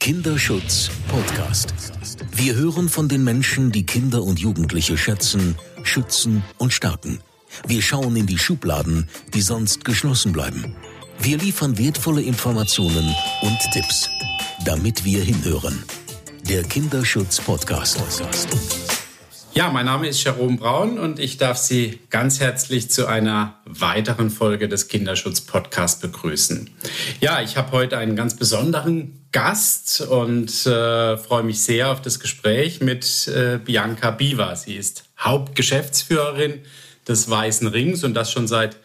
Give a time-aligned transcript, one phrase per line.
[0.00, 1.74] Kinderschutz Podcast.
[2.32, 7.20] Wir hören von den Menschen, die Kinder und Jugendliche schätzen, schützen und stärken.
[7.66, 10.74] Wir schauen in die Schubladen, die sonst geschlossen bleiben.
[11.18, 14.08] Wir liefern wertvolle Informationen und Tipps,
[14.64, 15.82] damit wir hinhören.
[16.48, 18.02] Der Kinderschutz Podcast.
[19.52, 24.30] Ja, mein Name ist Jerome Braun und ich darf Sie ganz herzlich zu einer weiteren
[24.30, 26.70] Folge des Kinderschutz Podcast begrüßen.
[27.20, 32.18] Ja, ich habe heute einen ganz besonderen Gast und äh, freue mich sehr auf das
[32.18, 34.56] Gespräch mit äh, Bianca Biva.
[34.56, 36.60] Sie ist Hauptgeschäftsführerin
[37.06, 38.76] des Weißen Rings und das schon seit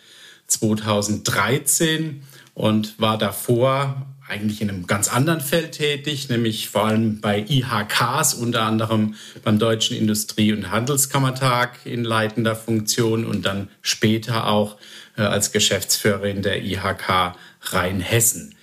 [0.48, 2.22] 2013
[2.54, 8.34] und war davor eigentlich in einem ganz anderen Feld tätig, nämlich vor allem bei IHKs,
[8.34, 14.77] unter anderem beim Deutschen Industrie- und Handelskammertag in leitender Funktion und dann später auch
[15.18, 18.55] äh, als Geschäftsführerin der IHK Rheinhessen.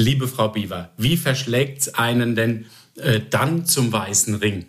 [0.00, 2.66] Liebe Frau Biewer, wie verschlägt es einen denn
[2.98, 4.64] äh, dann zum Weißen Ring?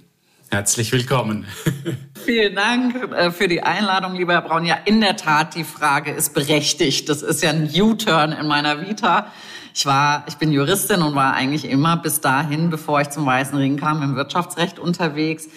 [0.49, 1.45] Herzlich willkommen.
[2.25, 4.65] Vielen Dank äh, für die Einladung, lieber Herr Braun.
[4.65, 7.09] Ja, in der Tat, die Frage ist berechtigt.
[7.09, 9.31] Das ist ja ein U-Turn in meiner Vita.
[9.75, 13.55] Ich war, ich bin Juristin und war eigentlich immer bis dahin, bevor ich zum Weißen
[13.55, 15.47] Ring kam, im Wirtschaftsrecht unterwegs.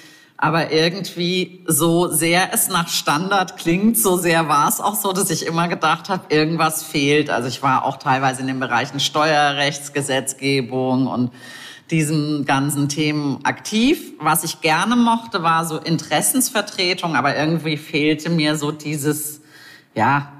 [0.43, 5.31] Aber irgendwie so sehr es nach Standard klingt, so sehr war es auch so, dass
[5.31, 7.31] ich immer gedacht habe, irgendwas fehlt.
[7.31, 11.31] Also ich war auch teilweise in den Bereichen Steuerrechtsgesetzgebung und
[11.93, 14.15] diesen ganzen Themen aktiv.
[14.19, 19.43] Was ich gerne mochte, war so Interessensvertretung, aber irgendwie fehlte mir so dieses,
[19.95, 20.33] ja,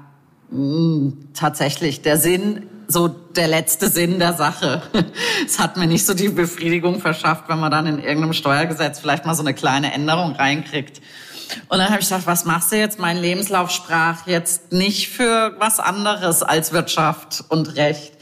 [0.51, 4.81] mh, mm, tatsächlich der Sinn so der letzte Sinn der Sache.
[5.45, 9.25] Es hat mir nicht so die Befriedigung verschafft, wenn man dann in irgendeinem Steuergesetz vielleicht
[9.25, 11.01] mal so eine kleine Änderung reinkriegt.
[11.67, 12.99] Und dann habe ich gedacht, was machst du jetzt?
[12.99, 18.13] Mein Lebenslauf sprach jetzt nicht für was anderes als Wirtschaft und Recht.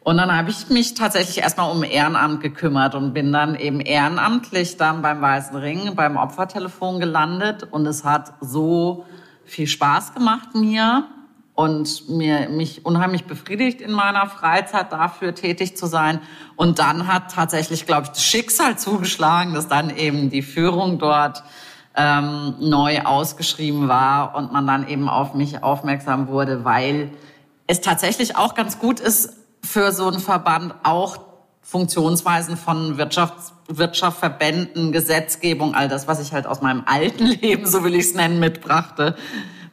[0.00, 4.76] Und dann habe ich mich tatsächlich erstmal um Ehrenamt gekümmert und bin dann eben ehrenamtlich
[4.76, 7.66] dann beim Weißen Ring, beim Opfertelefon gelandet.
[7.70, 9.04] Und es hat so
[9.44, 11.06] viel Spaß gemacht mir
[11.58, 16.20] und mir, mich unheimlich befriedigt in meiner Freizeit dafür tätig zu sein.
[16.54, 21.42] Und dann hat tatsächlich, glaube ich, das Schicksal zugeschlagen, dass dann eben die Führung dort
[21.96, 27.10] ähm, neu ausgeschrieben war und man dann eben auf mich aufmerksam wurde, weil
[27.66, 29.32] es tatsächlich auch ganz gut ist
[29.64, 31.18] für so einen Verband auch
[31.62, 37.82] Funktionsweisen von Wirtschafts Wirtschaftsverbänden, Gesetzgebung, all das, was ich halt aus meinem alten Leben, so
[37.82, 39.16] will ich es nennen, mitbrachte,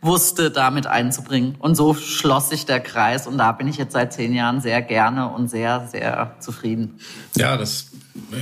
[0.05, 1.55] wusste, damit einzubringen.
[1.59, 4.81] Und so schloss sich der Kreis und da bin ich jetzt seit zehn Jahren sehr
[4.81, 6.99] gerne und sehr, sehr zufrieden.
[7.35, 7.87] Ja, das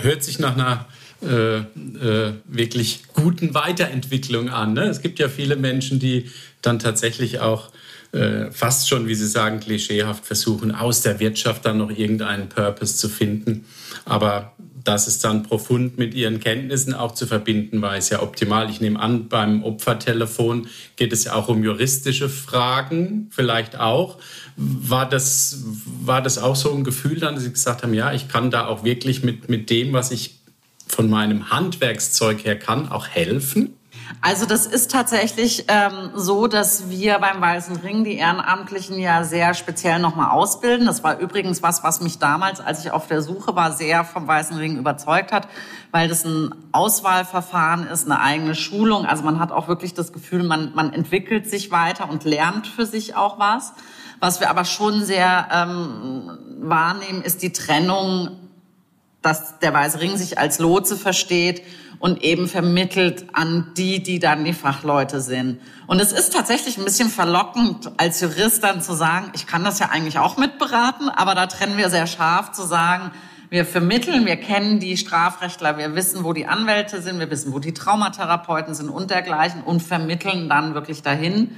[0.01, 0.85] hört sich nach einer
[1.21, 4.73] äh, äh, wirklich guten Weiterentwicklung an.
[4.73, 4.83] Ne?
[4.83, 6.29] Es gibt ja viele Menschen, die
[6.61, 7.69] dann tatsächlich auch
[8.11, 12.97] äh, fast schon, wie Sie sagen, klischeehaft versuchen, aus der Wirtschaft dann noch irgendeinen Purpose
[12.97, 13.65] zu finden.
[14.05, 14.53] Aber
[14.83, 18.69] das ist dann profund mit ihren Kenntnissen auch zu verbinden war, ist ja optimal.
[18.69, 24.17] Ich nehme an, beim Opfertelefon geht es ja auch um juristische Fragen, vielleicht auch.
[24.57, 28.27] War das, war das auch so ein Gefühl dann, dass Sie gesagt haben, ja, ich
[28.27, 30.39] kann da auch wirklich mit, mit dem, was ich
[30.85, 33.73] von meinem Handwerkszeug her kann, auch helfen?
[34.21, 39.53] Also das ist tatsächlich ähm, so, dass wir beim Weißen Ring die Ehrenamtlichen ja sehr
[39.53, 40.85] speziell nochmal ausbilden.
[40.85, 44.27] Das war übrigens was, was mich damals, als ich auf der Suche war, sehr vom
[44.27, 45.47] Weißen Ring überzeugt hat,
[45.91, 49.05] weil das ein Auswahlverfahren ist, eine eigene Schulung.
[49.05, 52.85] Also man hat auch wirklich das Gefühl, man, man entwickelt sich weiter und lernt für
[52.85, 53.73] sich auch was.
[54.19, 58.42] Was wir aber schon sehr ähm, wahrnehmen, ist die Trennung,
[59.23, 61.63] dass der Weiße Ring sich als Lotse versteht
[61.97, 65.59] und eben vermittelt an die, die dann die Fachleute sind.
[65.87, 69.79] Und es ist tatsächlich ein bisschen verlockend, als Jurist dann zu sagen, ich kann das
[69.79, 73.11] ja eigentlich auch mitberaten, aber da trennen wir sehr scharf zu sagen,
[73.49, 77.59] wir vermitteln, wir kennen die Strafrechtler, wir wissen, wo die Anwälte sind, wir wissen, wo
[77.59, 81.55] die Traumatherapeuten sind und dergleichen und vermitteln dann wirklich dahin.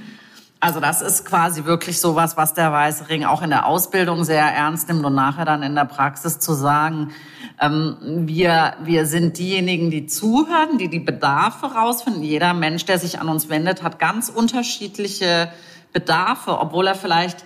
[0.58, 4.42] Also das ist quasi wirklich sowas, was der Weiße Ring auch in der Ausbildung sehr
[4.42, 7.12] ernst nimmt und nachher dann in der Praxis zu sagen,
[7.60, 7.96] ähm,
[8.26, 12.22] wir, wir sind diejenigen, die zuhören, die die Bedarfe rausfinden.
[12.22, 15.52] Jeder Mensch, der sich an uns wendet, hat ganz unterschiedliche
[15.92, 17.44] Bedarfe, obwohl er vielleicht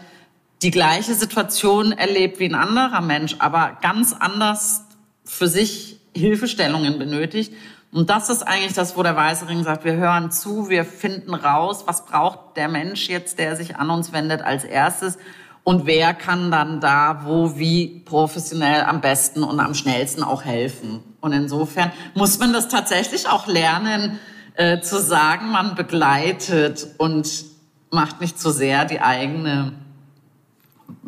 [0.63, 4.85] die gleiche Situation erlebt wie ein anderer Mensch, aber ganz anders
[5.25, 7.53] für sich Hilfestellungen benötigt.
[7.93, 11.35] Und das ist eigentlich das, wo der Weiße Ring sagt, wir hören zu, wir finden
[11.35, 15.19] raus, was braucht der Mensch jetzt, der sich an uns wendet als erstes
[15.65, 21.03] und wer kann dann da, wo, wie professionell am besten und am schnellsten auch helfen.
[21.21, 24.19] Und insofern muss man das tatsächlich auch lernen,
[24.55, 27.45] äh, zu sagen, man begleitet und
[27.91, 29.73] macht nicht zu sehr die eigene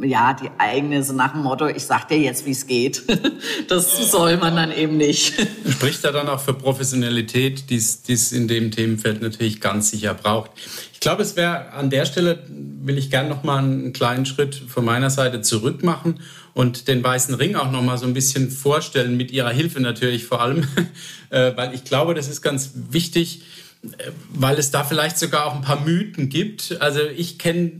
[0.00, 3.02] ja, die eigene, so nach dem Motto, ich sag dir jetzt, wie es geht.
[3.68, 5.34] Das soll man dann eben nicht.
[5.70, 10.50] Spricht da dann auch für Professionalität, die es in dem Themenfeld natürlich ganz sicher braucht.
[10.92, 14.54] Ich glaube, es wäre an der Stelle, will ich gerne noch mal einen kleinen Schritt
[14.54, 16.20] von meiner Seite zurück machen
[16.54, 20.24] und den Weißen Ring auch noch mal so ein bisschen vorstellen, mit Ihrer Hilfe natürlich
[20.24, 20.66] vor allem,
[21.30, 23.42] äh, weil ich glaube, das ist ganz wichtig,
[23.84, 26.76] äh, weil es da vielleicht sogar auch ein paar Mythen gibt.
[26.80, 27.72] Also ich kenne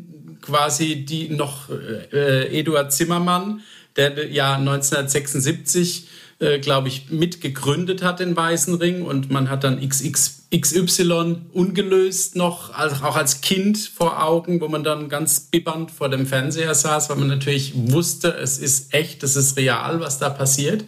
[0.42, 3.62] quasi die noch äh, Eduard Zimmermann,
[3.96, 6.08] der ja 1976
[6.42, 9.02] äh, glaube ich, mitgegründet hat, den Weißen Ring.
[9.02, 14.66] Und man hat dann XX, XY ungelöst noch, also auch als Kind vor Augen, wo
[14.66, 19.22] man dann ganz bibbernd vor dem Fernseher saß, weil man natürlich wusste, es ist echt,
[19.22, 20.84] es ist real, was da passiert.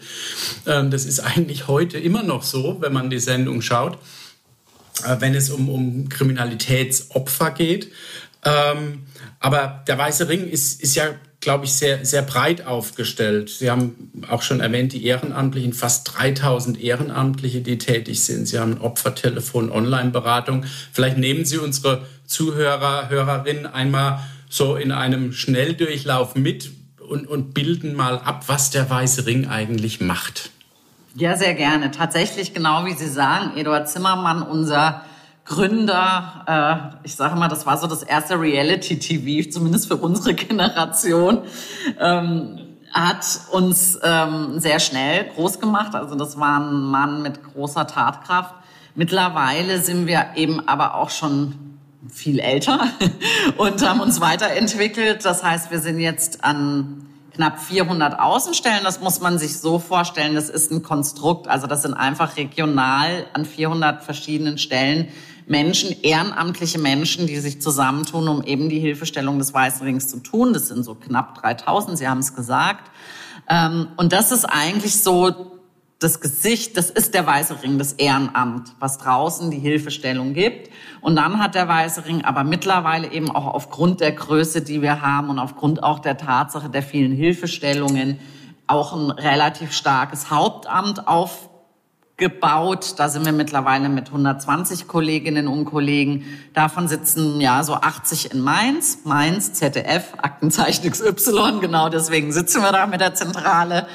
[0.66, 3.96] Ähm, das ist eigentlich heute immer noch so, wenn man die Sendung schaut,
[5.04, 7.92] äh, wenn es um, um Kriminalitätsopfer geht.
[8.44, 9.04] Ähm,
[9.44, 11.04] aber der Weiße Ring ist, ist ja,
[11.40, 13.50] glaube ich, sehr, sehr breit aufgestellt.
[13.50, 18.48] Sie haben auch schon erwähnt, die Ehrenamtlichen, fast 3000 Ehrenamtliche, die tätig sind.
[18.48, 20.64] Sie haben Opfertelefon, Online-Beratung.
[20.94, 26.70] Vielleicht nehmen Sie unsere Zuhörer, Hörerinnen einmal so in einem Schnelldurchlauf mit
[27.06, 30.52] und, und bilden mal ab, was der Weiße Ring eigentlich macht.
[31.16, 31.90] Ja, sehr gerne.
[31.90, 35.04] Tatsächlich, genau wie Sie sagen, Eduard Zimmermann, unser
[35.44, 41.42] Gründer, äh, ich sage mal, das war so das erste Reality-TV, zumindest für unsere Generation,
[42.00, 42.58] ähm,
[42.92, 45.94] hat uns ähm, sehr schnell groß gemacht.
[45.94, 48.54] Also das war ein Mann mit großer Tatkraft.
[48.94, 52.80] Mittlerweile sind wir eben aber auch schon viel älter
[53.56, 55.24] und haben uns weiterentwickelt.
[55.24, 58.84] Das heißt, wir sind jetzt an knapp 400 Außenstellen.
[58.84, 60.34] Das muss man sich so vorstellen.
[60.34, 61.48] Das ist ein Konstrukt.
[61.48, 65.08] Also das sind einfach regional an 400 verschiedenen Stellen
[65.46, 70.52] Menschen, ehrenamtliche Menschen, die sich zusammentun, um eben die Hilfestellung des Weißen Rings zu tun.
[70.52, 72.90] Das sind so knapp 3000, Sie haben es gesagt.
[73.48, 75.54] Ähm, und das ist eigentlich so
[75.98, 80.70] das Gesicht, das ist der Weiße Ring, das Ehrenamt, was draußen die Hilfestellung gibt.
[81.00, 85.00] Und dann hat der Weiße Ring aber mittlerweile eben auch aufgrund der Größe, die wir
[85.00, 88.18] haben und aufgrund auch der Tatsache der vielen Hilfestellungen
[88.66, 91.48] auch ein relativ starkes Hauptamt auf
[92.16, 92.94] gebaut.
[92.98, 96.24] Da sind wir mittlerweile mit 120 Kolleginnen und Kollegen.
[96.52, 99.00] Davon sitzen ja so 80 in Mainz.
[99.04, 103.88] Mainz, ZDF, Aktenzeichen XY, genau deswegen sitzen wir da mit der Zentrale.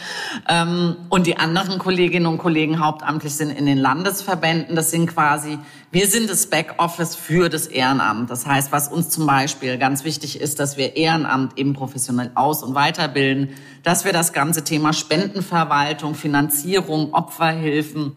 [0.50, 4.76] Ähm, und die anderen Kolleginnen und Kollegen hauptamtlich sind in den Landesverbänden.
[4.76, 5.58] Das sind quasi,
[5.92, 8.30] wir sind das Backoffice für das Ehrenamt.
[8.30, 12.64] Das heißt, was uns zum Beispiel ganz wichtig ist, dass wir Ehrenamt eben professionell aus-
[12.64, 13.52] und weiterbilden,
[13.84, 18.09] dass wir das ganze Thema Spendenverwaltung, Finanzierung, Opferhilfen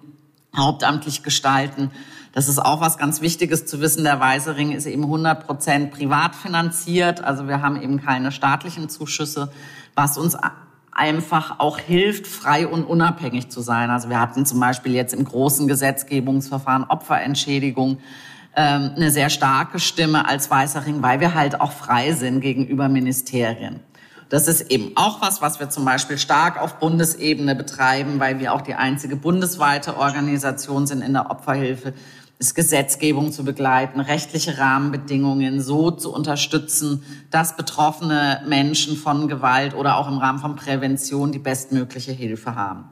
[0.56, 1.90] hauptamtlich gestalten.
[2.32, 4.04] Das ist auch was ganz Wichtiges zu wissen.
[4.04, 7.22] Der Weiße Ring ist eben 100 Prozent privat finanziert.
[7.22, 9.52] Also wir haben eben keine staatlichen Zuschüsse,
[9.94, 10.37] was uns
[10.93, 13.90] einfach auch hilft, frei und unabhängig zu sein.
[13.90, 17.99] Also wir hatten zum Beispiel jetzt im großen Gesetzgebungsverfahren Opferentschädigung
[18.54, 22.88] ähm, eine sehr starke Stimme als Weißer Ring, weil wir halt auch frei sind gegenüber
[22.88, 23.81] Ministerien.
[24.32, 28.55] Das ist eben auch was, was wir zum Beispiel stark auf Bundesebene betreiben, weil wir
[28.55, 31.93] auch die einzige bundesweite Organisation sind in der Opferhilfe,
[32.38, 39.99] ist Gesetzgebung zu begleiten, rechtliche Rahmenbedingungen so zu unterstützen, dass betroffene Menschen von Gewalt oder
[39.99, 42.85] auch im Rahmen von Prävention die bestmögliche Hilfe haben.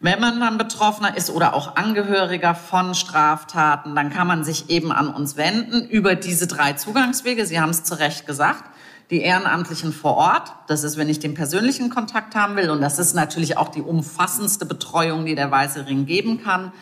[0.00, 4.92] Wenn man dann Betroffener ist oder auch Angehöriger von Straftaten, dann kann man sich eben
[4.92, 7.46] an uns wenden über diese drei Zugangswege.
[7.46, 8.64] Sie haben es zu Recht gesagt
[9.10, 10.52] die Ehrenamtlichen vor Ort.
[10.68, 12.70] Das ist, wenn ich den persönlichen Kontakt haben will.
[12.70, 16.72] Und das ist natürlich auch die umfassendste Betreuung, die der Weiße Ring geben kann.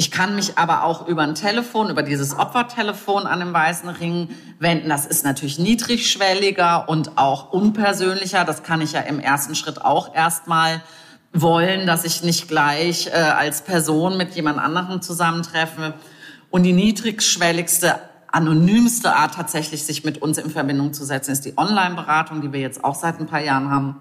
[0.00, 4.28] Ich kann mich aber auch über ein Telefon, über dieses Opfertelefon an den Weißen Ring
[4.60, 4.88] wenden.
[4.88, 8.44] Das ist natürlich niedrigschwelliger und auch unpersönlicher.
[8.44, 10.82] Das kann ich ja im ersten Schritt auch erstmal
[11.32, 15.94] wollen, dass ich nicht gleich äh, als Person mit jemand anderem zusammentreffe.
[16.50, 17.96] Und die niedrigschwelligste
[18.28, 22.60] anonymste Art tatsächlich, sich mit uns in Verbindung zu setzen, ist die Online-Beratung, die wir
[22.60, 23.96] jetzt auch seit ein paar Jahren haben,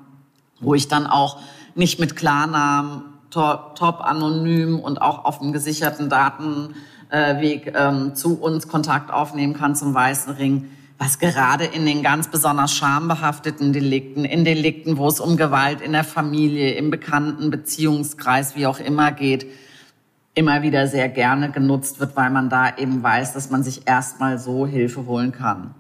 [0.60, 1.40] wo ich dann auch
[1.76, 9.12] nicht mit Klarnamen, top anonym und auch auf einem gesicherten Datenweg ähm, zu uns Kontakt
[9.12, 14.98] aufnehmen kann zum Weißen Ring, was gerade in den ganz besonders schambehafteten Delikten, in Delikten,
[14.98, 19.46] wo es um Gewalt in der Familie, im bekannten Beziehungskreis, wie auch immer geht,
[20.38, 24.38] immer wieder sehr gerne genutzt wird, weil man da eben weiß, dass man sich erstmal
[24.38, 25.74] so Hilfe holen kann.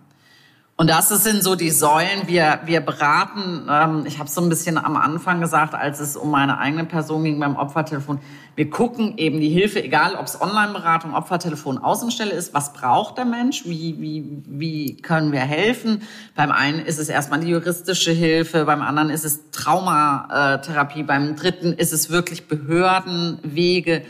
[0.79, 2.27] Und das sind so die Säulen.
[2.27, 6.29] Wir, wir beraten, ähm, ich habe so ein bisschen am Anfang gesagt, als es um
[6.29, 8.19] meine eigene Person ging beim Opfertelefon,
[8.55, 13.25] wir gucken eben die Hilfe, egal ob es Online-Beratung, Opfertelefon, Außenstelle ist, was braucht der
[13.25, 16.03] Mensch, wie, wie, wie können wir helfen.
[16.35, 21.73] Beim einen ist es erstmal die juristische Hilfe, beim anderen ist es Traumatherapie, beim dritten
[21.73, 24.03] ist es wirklich Behördenwege.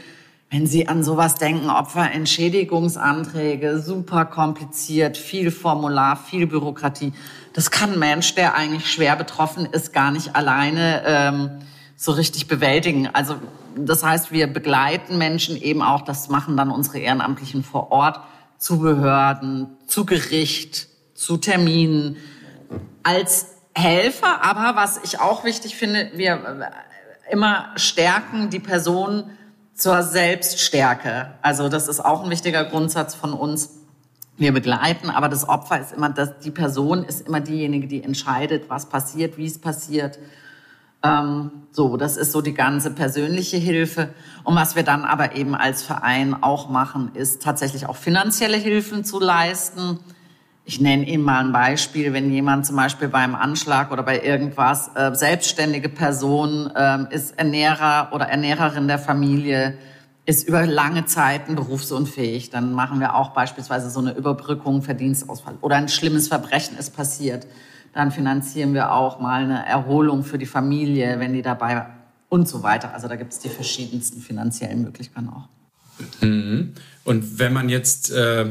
[0.49, 7.11] Wenn Sie an sowas denken, Opferentschädigungsanträge, super kompliziert, viel Formular, viel Bürokratie.
[7.51, 11.49] Das kann ein Mensch, der eigentlich schwer betroffen ist, gar nicht alleine ähm,
[11.97, 13.09] so richtig bewältigen.
[13.11, 13.35] Also
[13.75, 18.21] das heißt, wir begleiten Menschen eben auch, das machen dann unsere Ehrenamtlichen vor Ort,
[18.57, 22.15] zu Behörden, zu Gericht, zu Terminen,
[23.03, 24.43] als Helfer.
[24.43, 26.71] Aber was ich auch wichtig finde, wir
[27.29, 29.31] immer stärken die Person,
[29.77, 31.33] zur Selbststärke.
[31.41, 33.75] Also das ist auch ein wichtiger Grundsatz von uns.
[34.35, 38.69] Wir begleiten, aber das Opfer ist immer, das, die Person ist immer diejenige, die entscheidet,
[38.69, 40.19] was passiert, wie es passiert.
[41.03, 44.09] Ähm, so, das ist so die ganze persönliche Hilfe.
[44.43, 49.03] Und was wir dann aber eben als Verein auch machen, ist tatsächlich auch finanzielle Hilfen
[49.03, 49.99] zu leisten
[50.67, 54.91] ich nenne Ihnen mal ein Beispiel, wenn jemand zum Beispiel beim Anschlag oder bei irgendwas
[54.95, 59.77] äh, selbstständige Person äh, ist Ernährer oder Ernährerin der Familie,
[60.25, 65.77] ist über lange Zeiten berufsunfähig, dann machen wir auch beispielsweise so eine Überbrückung, Verdienstausfall oder
[65.77, 67.47] ein schlimmes Verbrechen ist passiert,
[67.93, 71.85] dann finanzieren wir auch mal eine Erholung für die Familie, wenn die dabei
[72.27, 72.93] und so weiter.
[72.93, 75.47] Also da gibt es die verschiedensten finanziellen Möglichkeiten auch.
[76.21, 76.73] Mhm.
[77.07, 78.47] Und wenn man jetzt äh,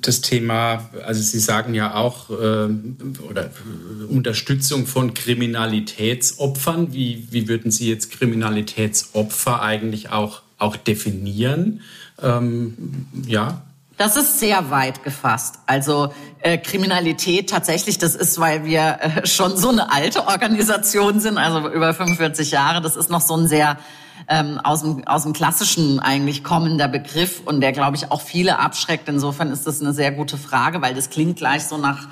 [0.00, 7.46] das Thema, also Sie sagen ja auch, äh, oder äh, Unterstützung von Kriminalitätsopfern, wie, wie
[7.46, 11.80] würden Sie jetzt Kriminalitätsopfer eigentlich auch, auch definieren?
[12.20, 13.62] Ähm, ja.
[13.96, 15.60] Das ist sehr weit gefasst.
[15.66, 21.38] Also äh, Kriminalität tatsächlich, das ist, weil wir äh, schon so eine alte Organisation sind,
[21.38, 23.78] also über 45 Jahre, das ist noch so ein sehr
[24.28, 28.58] ähm, aus, dem, aus dem Klassischen eigentlich kommender Begriff und der, glaube ich, auch viele
[28.58, 29.08] abschreckt.
[29.08, 32.08] Insofern ist das eine sehr gute Frage, weil das klingt gleich so nach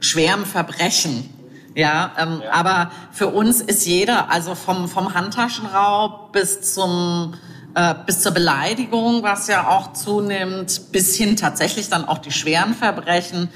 [0.00, 1.28] schwerem Verbrechen.
[1.74, 2.52] Ja, ähm, ja.
[2.52, 7.34] aber für uns ist jeder, also vom, vom Handtaschenraub bis zum
[7.74, 12.74] äh, bis zur Beleidigung, was ja auch zunimmt, bis hin tatsächlich dann auch die schweren
[12.74, 13.48] Verbrechen,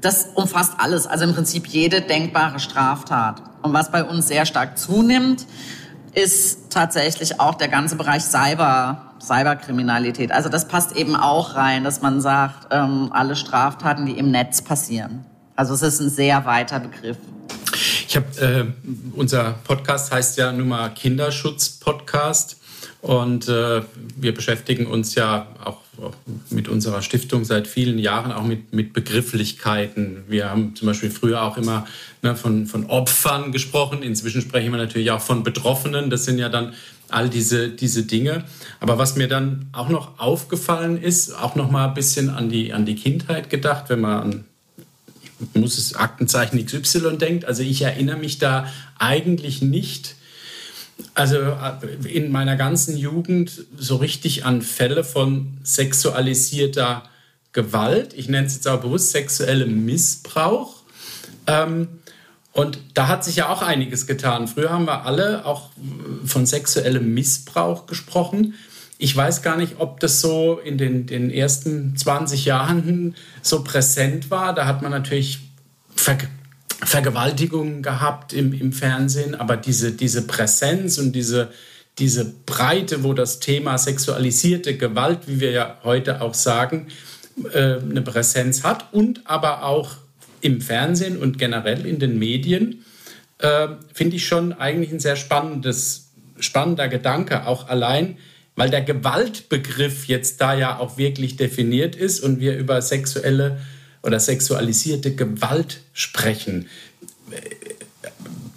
[0.00, 3.42] das umfasst alles, also im Prinzip jede denkbare Straftat.
[3.62, 5.44] Und was bei uns sehr stark zunimmt,
[6.14, 10.32] ist tatsächlich auch der ganze Bereich Cyber, Cyberkriminalität.
[10.32, 14.62] Also das passt eben auch rein, dass man sagt, ähm, alle Straftaten, die im Netz
[14.62, 15.24] passieren.
[15.56, 17.16] Also es ist ein sehr weiter Begriff.
[18.06, 18.64] Ich habe äh,
[19.14, 22.56] unser Podcast heißt ja nun mal Kinderschutz Podcast
[23.02, 23.82] und äh,
[24.16, 25.78] wir beschäftigen uns ja auch
[26.50, 30.24] mit unserer Stiftung seit vielen Jahren auch mit, mit Begrifflichkeiten.
[30.28, 31.86] Wir haben zum Beispiel früher auch immer
[32.22, 34.02] ne, von, von Opfern gesprochen.
[34.02, 36.10] Inzwischen sprechen wir natürlich auch von Betroffenen.
[36.10, 36.74] Das sind ja dann
[37.08, 38.44] all diese, diese Dinge.
[38.80, 42.72] Aber was mir dann auch noch aufgefallen ist, auch noch mal ein bisschen an die,
[42.72, 44.44] an die Kindheit gedacht, wenn man an
[45.54, 47.44] muss es Aktenzeichen XY denkt.
[47.44, 48.66] Also ich erinnere mich da
[48.98, 50.16] eigentlich nicht
[51.14, 57.04] also äh, in meiner ganzen Jugend so richtig an Fälle von sexualisierter
[57.52, 58.14] Gewalt.
[58.14, 60.76] Ich nenne es jetzt auch bewusst sexuellem Missbrauch.
[61.46, 61.88] Ähm,
[62.52, 64.48] und da hat sich ja auch einiges getan.
[64.48, 65.70] Früher haben wir alle auch
[66.24, 68.54] von sexuellem Missbrauch gesprochen.
[68.98, 74.30] Ich weiß gar nicht, ob das so in den, den ersten 20 Jahren so präsent
[74.32, 74.54] war.
[74.54, 75.38] Da hat man natürlich
[76.82, 81.50] Vergewaltigungen gehabt im, im Fernsehen, aber diese, diese Präsenz und diese,
[81.98, 86.88] diese Breite, wo das Thema sexualisierte Gewalt, wie wir ja heute auch sagen,
[87.52, 89.96] äh, eine Präsenz hat und aber auch
[90.40, 92.84] im Fernsehen und generell in den Medien,
[93.38, 98.18] äh, finde ich schon eigentlich ein sehr spannendes, spannender Gedanke, auch allein,
[98.54, 103.58] weil der Gewaltbegriff jetzt da ja auch wirklich definiert ist und wir über sexuelle
[104.02, 106.68] oder sexualisierte Gewalt sprechen.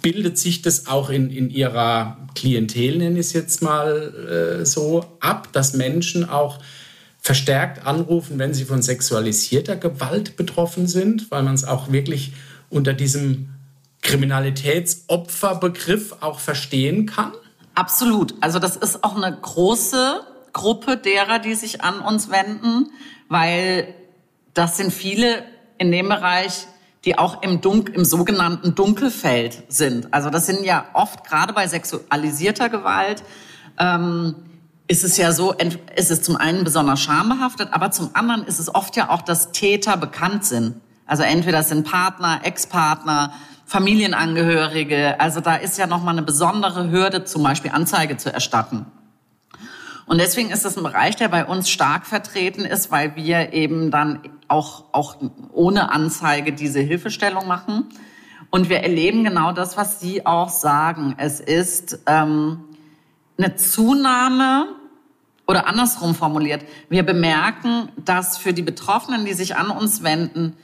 [0.00, 5.04] Bildet sich das auch in, in Ihrer Klientel, nenne ich es jetzt mal äh, so,
[5.20, 6.58] ab, dass Menschen auch
[7.20, 12.32] verstärkt anrufen, wenn sie von sexualisierter Gewalt betroffen sind, weil man es auch wirklich
[12.68, 13.50] unter diesem
[14.02, 17.32] Kriminalitätsopferbegriff auch verstehen kann?
[17.74, 18.34] Absolut.
[18.40, 20.20] Also das ist auch eine große
[20.52, 22.90] Gruppe derer, die sich an uns wenden,
[23.28, 23.94] weil
[24.54, 25.44] das sind viele
[25.78, 26.66] in dem Bereich,
[27.04, 30.12] die auch im, Dun im sogenannten Dunkelfeld sind.
[30.12, 33.22] Also das sind ja oft, gerade bei sexualisierter Gewalt,
[33.78, 34.36] ähm,
[34.88, 38.72] ist es ja so, ist es zum einen besonders schambehaftet, aber zum anderen ist es
[38.74, 40.80] oft ja auch, dass Täter bekannt sind.
[41.06, 43.32] Also entweder sind Partner, Ex-Partner,
[43.64, 45.18] Familienangehörige.
[45.18, 48.86] Also da ist ja nochmal eine besondere Hürde, zum Beispiel Anzeige zu erstatten.
[50.12, 53.90] Und deswegen ist das ein Bereich, der bei uns stark vertreten ist, weil wir eben
[53.90, 55.16] dann auch, auch
[55.54, 57.86] ohne Anzeige diese Hilfestellung machen.
[58.50, 61.14] Und wir erleben genau das, was Sie auch sagen.
[61.16, 62.62] Es ist ähm,
[63.38, 64.66] eine Zunahme
[65.46, 66.62] oder andersrum formuliert.
[66.90, 70.58] Wir bemerken, dass für die Betroffenen, die sich an uns wenden,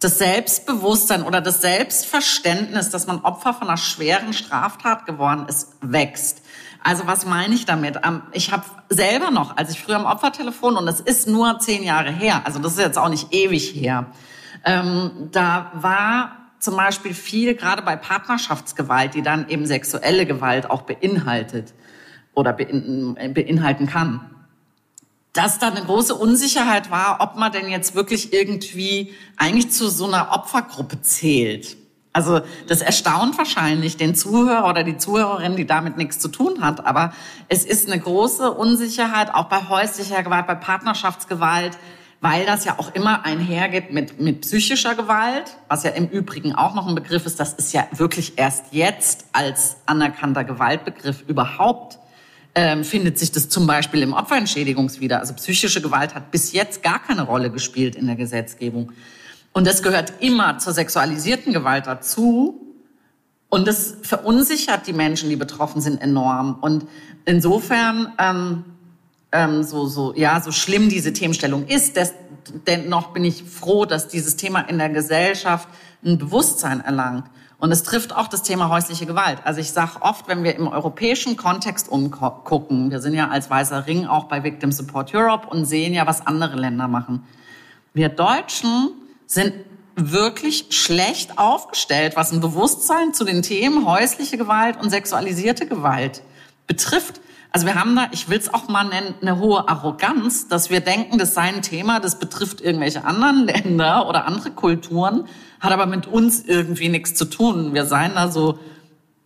[0.00, 6.41] das Selbstbewusstsein oder das Selbstverständnis, dass man Opfer von einer schweren Straftat geworden ist, wächst.
[6.84, 7.98] Also was meine ich damit?
[8.04, 11.82] Ähm, ich habe selber noch, als ich früher am Opfertelefon, und das ist nur zehn
[11.82, 14.06] Jahre her, also das ist jetzt auch nicht ewig her,
[14.64, 20.82] ähm, da war zum Beispiel viel, gerade bei Partnerschaftsgewalt, die dann eben sexuelle Gewalt auch
[20.82, 21.74] beinhaltet
[22.34, 24.30] oder beinhalten kann,
[25.32, 30.06] dass da eine große Unsicherheit war, ob man denn jetzt wirklich irgendwie eigentlich zu so
[30.06, 31.76] einer Opfergruppe zählt.
[32.12, 36.84] Also das erstaunt wahrscheinlich den Zuhörer oder die Zuhörerin, die damit nichts zu tun hat.
[36.84, 37.12] Aber
[37.48, 41.78] es ist eine große Unsicherheit, auch bei häuslicher Gewalt, bei Partnerschaftsgewalt,
[42.20, 46.74] weil das ja auch immer einhergeht mit, mit psychischer Gewalt, was ja im Übrigen auch
[46.74, 47.40] noch ein Begriff ist.
[47.40, 51.98] Das ist ja wirklich erst jetzt als anerkannter Gewaltbegriff überhaupt
[52.54, 55.20] ähm, findet sich das zum Beispiel im Opferentschädigungswider.
[55.20, 58.92] Also psychische Gewalt hat bis jetzt gar keine Rolle gespielt in der Gesetzgebung.
[59.52, 62.60] Und das gehört immer zur sexualisierten Gewalt dazu.
[63.48, 66.56] Und das verunsichert die Menschen, die betroffen sind, enorm.
[66.60, 66.86] Und
[67.26, 68.64] insofern, ähm,
[69.30, 71.98] ähm, so, so, ja, so schlimm diese Themenstellung ist,
[72.66, 75.68] dennoch bin ich froh, dass dieses Thema in der Gesellschaft
[76.04, 77.26] ein Bewusstsein erlangt.
[77.58, 79.38] Und es trifft auch das Thema häusliche Gewalt.
[79.44, 83.86] Also ich sage oft, wenn wir im europäischen Kontext umgucken, wir sind ja als Weißer
[83.86, 87.22] Ring auch bei Victim Support Europe und sehen ja, was andere Länder machen.
[87.94, 88.90] Wir Deutschen
[89.26, 89.54] sind
[89.96, 96.22] wirklich schlecht aufgestellt, was ein Bewusstsein zu den Themen häusliche Gewalt und sexualisierte Gewalt
[96.66, 97.20] betrifft.
[97.50, 100.80] Also wir haben da, ich will es auch mal nennen, eine hohe Arroganz, dass wir
[100.80, 105.26] denken, das sei ein Thema, das betrifft irgendwelche anderen Länder oder andere Kulturen,
[105.60, 107.74] hat aber mit uns irgendwie nichts zu tun.
[107.74, 108.58] Wir seien da so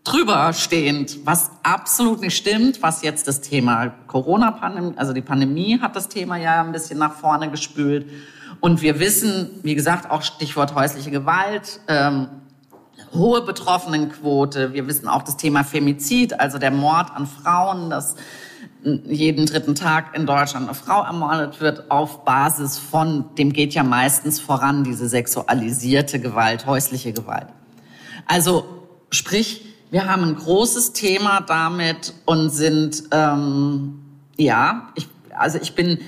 [0.02, 5.94] drüber stehend, was absolut nicht stimmt, was jetzt das Thema Corona-Pandemie, also die Pandemie hat
[5.94, 8.06] das Thema ja ein bisschen nach vorne gespült.
[8.66, 12.26] Und wir wissen, wie gesagt, auch Stichwort häusliche Gewalt, ähm,
[13.14, 14.72] hohe Betroffenenquote.
[14.72, 18.16] Wir wissen auch das Thema Femizid, also der Mord an Frauen, dass
[18.82, 23.84] jeden dritten Tag in Deutschland eine Frau ermordet wird auf Basis von, dem geht ja
[23.84, 27.46] meistens voran, diese sexualisierte Gewalt, häusliche Gewalt.
[28.26, 28.64] Also
[29.10, 34.00] sprich, wir haben ein großes Thema damit und sind, ähm,
[34.36, 35.06] ja, ich,
[35.38, 36.00] also ich bin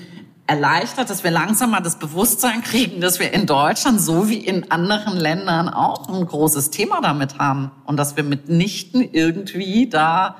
[0.49, 4.71] erleichtert, dass wir langsam mal das Bewusstsein kriegen, dass wir in Deutschland so wie in
[4.71, 10.37] anderen Ländern auch ein großes Thema damit haben und dass wir mitnichten irgendwie da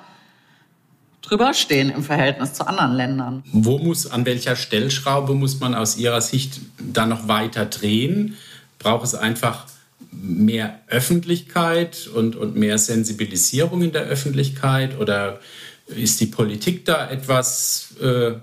[1.21, 3.43] drüber stehen im Verhältnis zu anderen Ländern.
[3.51, 8.35] Wo muss, an welcher Stellschraube muss man aus Ihrer Sicht da noch weiter drehen?
[8.79, 9.67] Braucht es einfach
[10.11, 15.39] mehr Öffentlichkeit und, und mehr Sensibilisierung in der Öffentlichkeit oder
[15.85, 18.33] ist die Politik da etwas äh,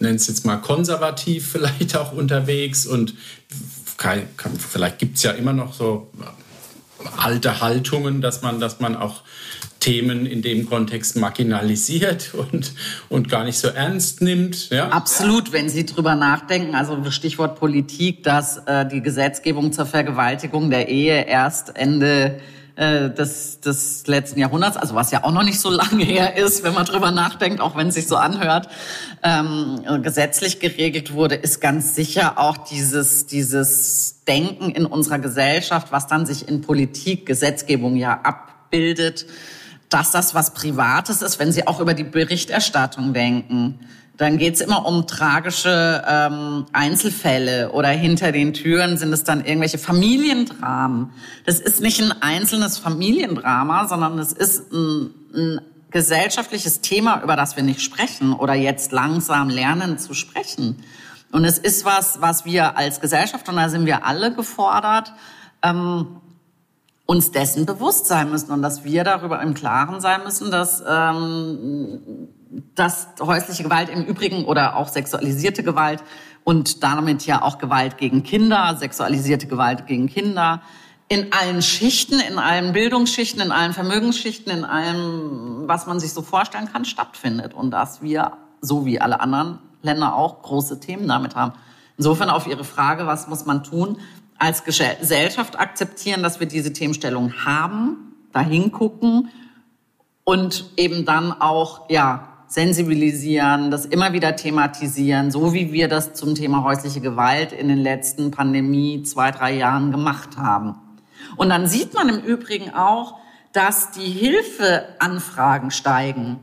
[0.00, 3.14] nenne es jetzt mal konservativ vielleicht auch unterwegs und
[3.96, 6.10] kann, kann, vielleicht gibt es ja immer noch so
[7.16, 9.22] alte Haltungen, dass man, dass man auch
[9.80, 12.72] Themen in dem Kontext marginalisiert und,
[13.08, 14.70] und gar nicht so ernst nimmt.
[14.70, 14.88] Ja?
[14.88, 20.88] Absolut, wenn Sie drüber nachdenken, also Stichwort Politik, dass äh, die Gesetzgebung zur Vergewaltigung der
[20.88, 22.40] Ehe erst Ende
[22.76, 26.62] äh, des, des letzten Jahrhunderts, also was ja auch noch nicht so lange her ist,
[26.62, 28.68] wenn man drüber nachdenkt, auch wenn es sich so anhört,
[29.22, 36.06] ähm, gesetzlich geregelt wurde, ist ganz sicher auch dieses, dieses Denken in unserer Gesellschaft, was
[36.06, 39.26] dann sich in Politik, Gesetzgebung ja abbildet,
[39.90, 43.78] dass das was Privates ist, wenn Sie auch über die Berichterstattung denken
[44.20, 49.78] dann geht's immer um tragische ähm, Einzelfälle oder hinter den Türen sind es dann irgendwelche
[49.78, 51.10] Familiendramen.
[51.46, 57.56] Das ist nicht ein einzelnes Familiendrama, sondern es ist ein, ein gesellschaftliches Thema, über das
[57.56, 60.84] wir nicht sprechen oder jetzt langsam lernen zu sprechen.
[61.32, 65.14] Und es ist was, was wir als Gesellschaft, und da sind wir alle gefordert,
[65.62, 66.20] ähm,
[67.10, 72.28] uns dessen bewusst sein müssen und dass wir darüber im Klaren sein müssen, dass ähm,
[72.76, 76.04] dass häusliche Gewalt im Übrigen oder auch sexualisierte Gewalt
[76.44, 80.62] und damit ja auch Gewalt gegen Kinder, sexualisierte Gewalt gegen Kinder,
[81.08, 86.22] in allen Schichten, in allen Bildungsschichten, in allen Vermögensschichten, in allem, was man sich so
[86.22, 87.54] vorstellen kann, stattfindet.
[87.54, 91.54] Und dass wir, so wie alle anderen Länder auch, große Themen damit haben.
[91.96, 93.98] Insofern auf Ihre Frage, was muss man tun?
[94.40, 99.28] Als Gesellschaft akzeptieren, dass wir diese Themenstellung haben, dahin gucken
[100.24, 106.34] und eben dann auch, ja, sensibilisieren, das immer wieder thematisieren, so wie wir das zum
[106.34, 110.74] Thema häusliche Gewalt in den letzten Pandemie zwei, drei Jahren gemacht haben.
[111.36, 113.20] Und dann sieht man im Übrigen auch,
[113.52, 116.40] dass die Hilfeanfragen steigen.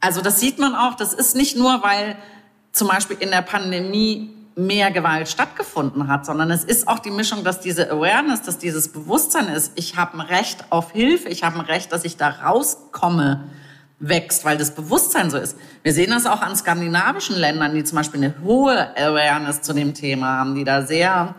[0.00, 2.16] Also das sieht man auch, das ist nicht nur, weil
[2.72, 7.44] zum Beispiel in der Pandemie mehr Gewalt stattgefunden hat, sondern es ist auch die Mischung,
[7.44, 11.60] dass diese Awareness, dass dieses Bewusstsein ist, ich habe ein Recht auf Hilfe, ich habe
[11.60, 13.44] ein Recht, dass ich da rauskomme
[14.00, 15.56] wächst, weil das Bewusstsein so ist.
[15.82, 19.94] Wir sehen das auch an skandinavischen Ländern, die zum Beispiel eine hohe Awareness zu dem
[19.94, 21.36] Thema haben, die da sehr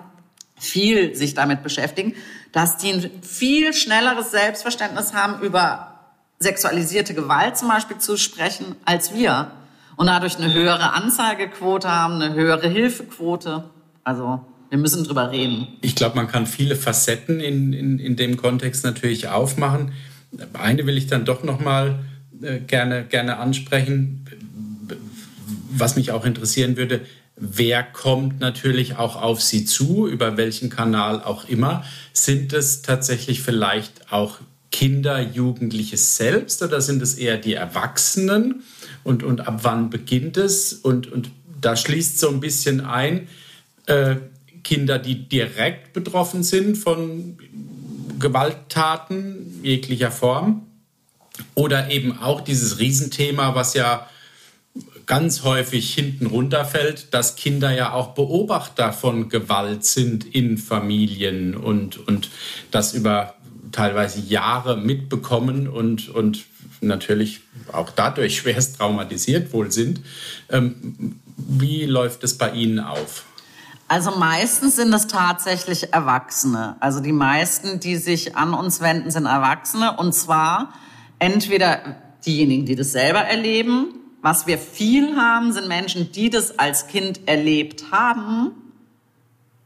[0.57, 2.15] viel sich damit beschäftigen,
[2.53, 5.99] dass die ein viel schnelleres Selbstverständnis haben, über
[6.39, 9.51] sexualisierte Gewalt zum Beispiel zu sprechen, als wir.
[9.99, 13.65] Und dadurch eine höhere Anzeigequote haben, eine höhere Hilfequote.
[14.05, 15.67] Also wir müssen drüber reden.
[15.81, 19.91] Ich glaube, man kann viele Facetten in, in, in dem Kontext natürlich aufmachen.
[20.53, 21.99] Eine will ich dann doch noch mal
[22.41, 24.25] äh, gerne, gerne ansprechen.
[25.69, 27.01] Was mich auch interessieren würde,
[27.35, 31.83] wer kommt natürlich auch auf Sie zu, über welchen Kanal auch immer.
[32.13, 34.37] Sind es tatsächlich vielleicht auch
[34.71, 38.63] Kinder, Jugendliche selbst oder sind es eher die Erwachsenen?
[39.09, 40.71] Und, und ab wann beginnt es?
[40.71, 43.27] Und, und da schließt so ein bisschen ein,
[43.87, 44.17] äh,
[44.63, 47.39] Kinder, die direkt betroffen sind von
[48.19, 50.67] Gewalttaten jeglicher Form
[51.55, 54.07] oder eben auch dieses Riesenthema, was ja
[55.07, 61.97] ganz häufig hinten runterfällt, dass Kinder ja auch Beobachter von Gewalt sind in Familien und,
[62.07, 62.29] und
[62.69, 63.33] das über
[63.71, 66.45] teilweise Jahre mitbekommen und, und
[66.81, 70.01] natürlich auch dadurch schwerst traumatisiert wohl sind.
[70.49, 73.25] Ähm, wie läuft es bei Ihnen auf?
[73.87, 76.75] Also meistens sind es tatsächlich Erwachsene.
[76.79, 79.97] Also die meisten, die sich an uns wenden, sind Erwachsene.
[79.97, 80.73] Und zwar
[81.17, 83.95] entweder diejenigen, die das selber erleben.
[84.21, 88.51] Was wir viel haben, sind Menschen, die das als Kind erlebt haben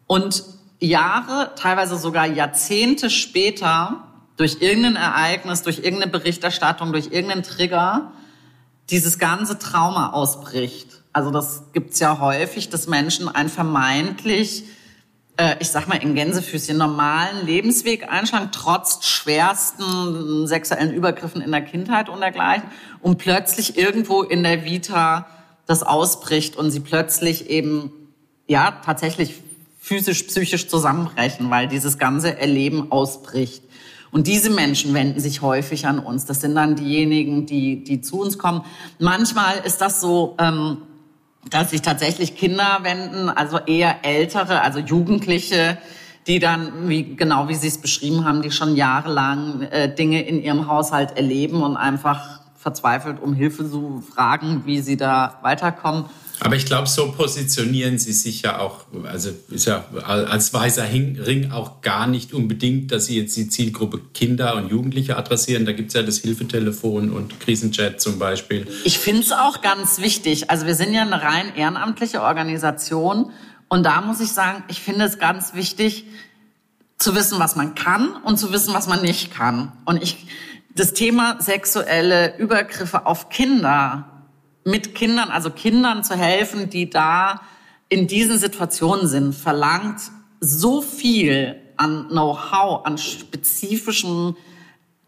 [0.08, 0.44] und
[0.84, 4.04] Jahre, teilweise sogar Jahrzehnte später
[4.38, 8.12] durch irgendein Ereignis, durch irgendeine Berichterstattung, durch irgendeinen Trigger
[8.90, 10.88] dieses ganze Trauma ausbricht.
[11.14, 14.66] Also das gibt's ja häufig, dass Menschen ein vermeintlich
[15.38, 21.62] äh, ich sag mal, in Gänsefüßchen normalen Lebensweg einschlagen, trotz schwersten sexuellen Übergriffen in der
[21.62, 22.70] Kindheit und dergleichen,
[23.02, 25.28] und plötzlich irgendwo in der Vita
[25.66, 27.92] das ausbricht und sie plötzlich eben,
[28.48, 29.36] ja, tatsächlich
[29.84, 33.64] physisch, psychisch zusammenbrechen, weil dieses ganze Erleben ausbricht.
[34.12, 36.24] Und diese Menschen wenden sich häufig an uns.
[36.24, 38.64] Das sind dann diejenigen, die, die zu uns kommen.
[39.00, 40.78] Manchmal ist das so, ähm,
[41.50, 45.78] dass sich tatsächlich Kinder wenden, also eher ältere, also Jugendliche,
[46.28, 50.42] die dann, wie, genau wie Sie es beschrieben haben, die schon jahrelang äh, Dinge in
[50.42, 56.06] ihrem Haushalt erleben und einfach verzweifelt um Hilfe zu fragen, wie sie da weiterkommen.
[56.44, 61.52] Aber ich glaube, so positionieren sie sich ja auch, also ist ja als weißer Ring
[61.52, 65.66] auch gar nicht unbedingt, dass sie jetzt die Zielgruppe Kinder und Jugendliche adressieren.
[65.66, 68.68] Da gibt es ja das Hilfetelefon und Krisenchat zum Beispiel.
[68.84, 70.50] Ich finde es auch ganz wichtig.
[70.50, 73.32] Also wir sind ja eine rein ehrenamtliche Organisation
[73.70, 76.06] und da muss ich sagen, ich finde es ganz wichtig
[76.98, 79.72] zu wissen, was man kann und zu wissen, was man nicht kann.
[79.86, 80.28] Und ich,
[80.76, 84.13] das Thema sexuelle Übergriffe auf Kinder
[84.66, 87.42] mit Kindern, also Kindern zu helfen, die da
[87.90, 90.02] in diesen Situationen sind, verlangt
[90.40, 94.36] so viel an Know-how, an spezifischem,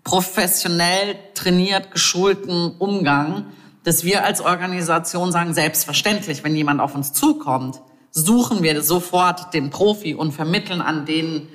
[0.03, 3.47] professionell trainiert, geschulten Umgang,
[3.83, 9.69] dass wir als Organisation sagen, selbstverständlich, wenn jemand auf uns zukommt, suchen wir sofort den
[9.69, 11.47] Profi und vermitteln an den,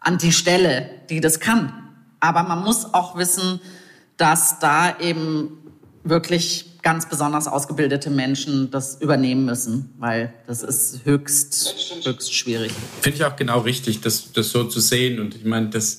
[0.00, 1.72] an die Stelle, die das kann.
[2.20, 3.60] Aber man muss auch wissen,
[4.16, 5.58] dass da eben
[6.04, 12.72] wirklich ganz besonders ausgebildete Menschen das übernehmen müssen, weil das ist höchst, höchst schwierig.
[13.02, 15.20] Finde ich auch genau richtig, das, das so zu sehen.
[15.20, 15.98] Und ich meine, das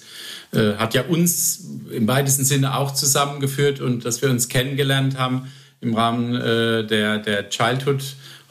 [0.52, 5.52] äh, hat ja uns im weitesten Sinne auch zusammengeführt und dass wir uns kennengelernt haben
[5.80, 8.02] im Rahmen äh, der, der Childhood.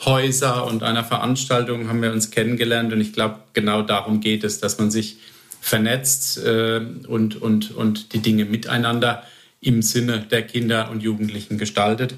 [0.04, 4.60] Häuser und einer Veranstaltung haben wir uns kennengelernt und ich glaube, genau darum geht es,
[4.60, 5.18] dass man sich
[5.60, 9.24] vernetzt äh, und, und, und die Dinge miteinander
[9.60, 12.14] im Sinne der Kinder und Jugendlichen gestaltet.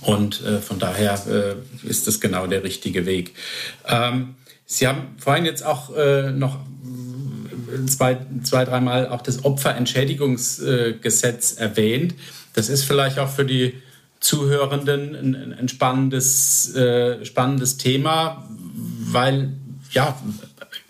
[0.00, 1.54] Und äh, von daher äh,
[1.86, 3.34] ist das genau der richtige Weg.
[3.86, 4.34] Ähm,
[4.68, 6.58] Sie haben vorhin jetzt auch äh, noch
[7.86, 12.16] zwei, zwei dreimal auch das Opferentschädigungsgesetz erwähnt.
[12.54, 13.74] Das ist vielleicht auch für die
[14.18, 18.44] Zuhörenden ein, ein spannendes, äh, spannendes Thema,
[19.12, 19.52] weil
[19.92, 20.18] ja,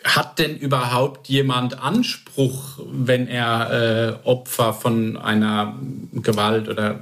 [0.05, 5.75] hat denn überhaupt jemand Anspruch, wenn er äh, Opfer von einer
[6.13, 7.01] Gewalt oder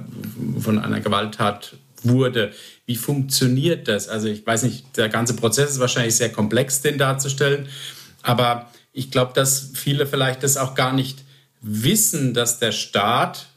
[0.59, 1.77] von einer Gewalttat
[2.07, 2.51] wurde?
[2.85, 4.07] Wie funktioniert das?
[4.07, 7.67] Also ich weiß nicht, der ganze Prozess ist wahrscheinlich sehr komplex, den darzustellen,
[8.21, 11.19] aber ich glaube, dass viele vielleicht das auch gar nicht
[11.61, 13.47] wissen, dass der Staat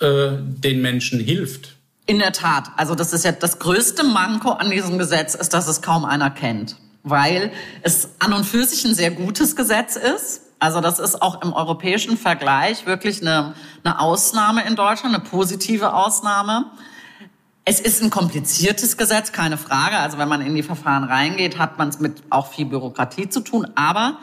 [0.00, 1.76] äh, den Menschen hilft.
[2.06, 2.70] In der Tat.
[2.76, 6.30] Also das ist ja das größte Manko an diesem Gesetz, ist, dass es kaum einer
[6.30, 10.42] kennt weil es an und für sich ein sehr gutes Gesetz ist.
[10.58, 15.92] Also das ist auch im europäischen Vergleich wirklich eine, eine Ausnahme in Deutschland, eine positive
[15.92, 16.66] Ausnahme.
[17.64, 19.96] Es ist ein kompliziertes Gesetz, keine Frage.
[19.98, 23.40] Also wenn man in die Verfahren reingeht, hat man es mit auch viel Bürokratie zu
[23.40, 23.68] tun.
[23.76, 24.18] Aber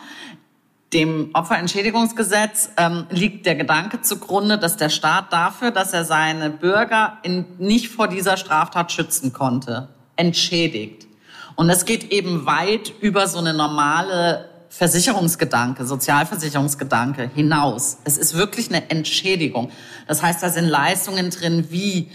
[0.91, 7.19] dem Opferentschädigungsgesetz ähm, liegt der Gedanke zugrunde, dass der Staat dafür, dass er seine Bürger
[7.23, 11.07] in, nicht vor dieser Straftat schützen konnte, entschädigt.
[11.55, 17.99] Und das geht eben weit über so eine normale Versicherungsgedanke, Sozialversicherungsgedanke hinaus.
[18.03, 19.71] Es ist wirklich eine Entschädigung.
[20.07, 22.09] Das heißt, da sind Leistungen drin wie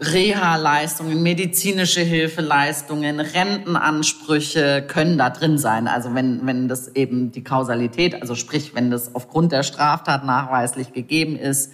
[0.00, 5.88] Reha-Leistungen, medizinische Hilfeleistungen, Rentenansprüche können da drin sein.
[5.88, 10.94] Also wenn, wenn das eben die Kausalität, also sprich, wenn das aufgrund der Straftat nachweislich
[10.94, 11.72] gegeben ist.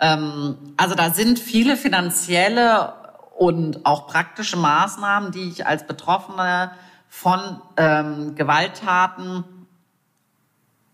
[0.00, 2.92] Ähm, also da sind viele finanzielle
[3.38, 6.72] und auch praktische Maßnahmen, die ich als Betroffene
[7.08, 7.40] von
[7.78, 9.44] ähm, Gewalttaten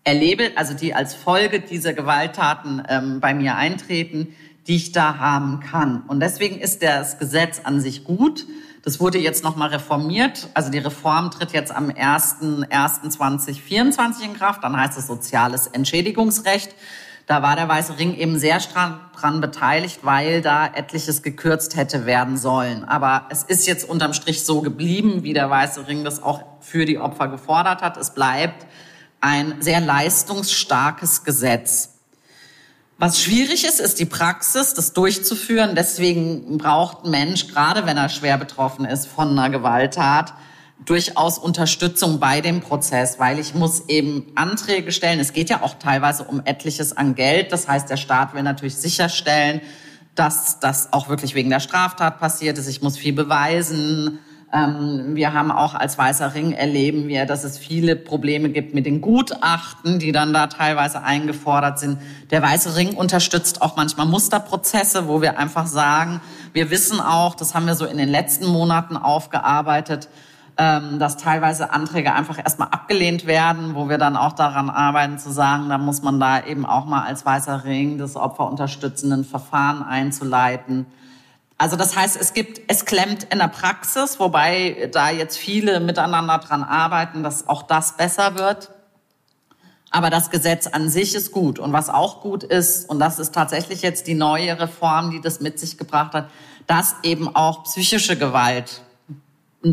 [0.05, 4.33] erlebe, also die als Folge dieser Gewalttaten ähm, bei mir eintreten,
[4.69, 6.03] die ich da haben kann.
[6.07, 8.45] Und deswegen ist das Gesetz an sich gut.
[8.83, 10.49] Das wurde jetzt nochmal reformiert.
[10.53, 14.63] Also die Reform tritt jetzt am 01.01.2024 in Kraft.
[14.63, 16.75] Dann heißt es soziales Entschädigungsrecht.
[17.25, 22.37] Da war der Weiße Ring eben sehr dran beteiligt, weil da etliches gekürzt hätte werden
[22.37, 22.85] sollen.
[22.85, 26.85] Aber es ist jetzt unterm Strich so geblieben, wie der Weiße Ring das auch für
[26.85, 27.97] die Opfer gefordert hat.
[27.97, 28.67] Es bleibt
[29.19, 31.95] ein sehr leistungsstarkes Gesetz.
[33.01, 35.73] Was schwierig ist, ist die Praxis, das durchzuführen.
[35.73, 40.33] Deswegen braucht ein Mensch, gerade wenn er schwer betroffen ist von einer Gewalttat,
[40.83, 45.21] durchaus Unterstützung bei dem Prozess, weil ich muss eben Anträge stellen.
[45.21, 47.53] Es geht ja auch teilweise um etliches an Geld.
[47.53, 49.61] Das heißt, der Staat will natürlich sicherstellen,
[50.15, 52.67] dass das auch wirklich wegen der Straftat passiert ist.
[52.67, 54.19] Ich muss viel beweisen.
[54.51, 58.87] Ähm, wir haben auch als Weißer Ring erleben wir, dass es viele Probleme gibt mit
[58.87, 61.99] den Gutachten, die dann da teilweise eingefordert sind.
[62.31, 66.19] Der Weiße Ring unterstützt auch manchmal Musterprozesse, wo wir einfach sagen,
[66.53, 70.09] wir wissen auch, das haben wir so in den letzten Monaten aufgearbeitet,
[70.57, 75.31] ähm, dass teilweise Anträge einfach erstmal abgelehnt werden, wo wir dann auch daran arbeiten zu
[75.31, 80.87] sagen, da muss man da eben auch mal als weißer Ring das opferunterstützenden Verfahren einzuleiten.
[81.59, 86.37] Also das heißt, es gibt, es klemmt in der Praxis, wobei da jetzt viele miteinander
[86.37, 88.69] dran arbeiten, dass auch das besser wird.
[89.91, 91.59] Aber das Gesetz an sich ist gut.
[91.59, 95.41] Und was auch gut ist, und das ist tatsächlich jetzt die neue Reform, die das
[95.41, 96.29] mit sich gebracht hat,
[96.65, 98.81] dass eben auch psychische Gewalt